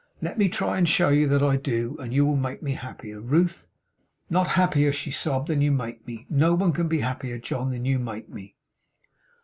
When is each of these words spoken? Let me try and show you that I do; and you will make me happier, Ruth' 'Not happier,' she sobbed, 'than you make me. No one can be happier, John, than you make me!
Let 0.19 0.39
me 0.39 0.49
try 0.49 0.79
and 0.79 0.89
show 0.89 1.09
you 1.09 1.27
that 1.27 1.43
I 1.43 1.57
do; 1.57 1.95
and 1.99 2.11
you 2.11 2.25
will 2.25 2.35
make 2.35 2.63
me 2.63 2.71
happier, 2.71 3.21
Ruth' 3.21 3.67
'Not 4.31 4.47
happier,' 4.57 4.91
she 4.91 5.11
sobbed, 5.11 5.47
'than 5.49 5.61
you 5.61 5.71
make 5.71 6.07
me. 6.07 6.25
No 6.27 6.55
one 6.55 6.73
can 6.73 6.87
be 6.87 7.01
happier, 7.01 7.37
John, 7.37 7.69
than 7.69 7.85
you 7.85 7.99
make 7.99 8.27
me! 8.27 8.55